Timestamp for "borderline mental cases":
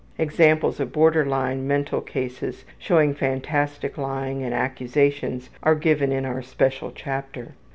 0.91-2.65